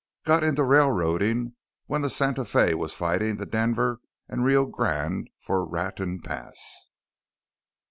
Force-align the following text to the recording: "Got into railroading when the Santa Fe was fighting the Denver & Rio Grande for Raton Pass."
"Got 0.23 0.43
into 0.43 0.63
railroading 0.63 1.53
when 1.85 2.01
the 2.01 2.09
Santa 2.09 2.43
Fe 2.43 2.73
was 2.73 2.95
fighting 2.95 3.37
the 3.37 3.45
Denver 3.45 4.01
& 4.15 4.29
Rio 4.29 4.65
Grande 4.65 5.29
for 5.39 5.63
Raton 5.63 6.21
Pass." 6.21 6.89